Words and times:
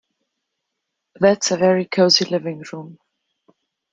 That's 1.19 1.51
a 1.51 1.57
very 1.57 1.85
cosy 1.85 2.25
living 2.25 2.63
room 2.73 2.97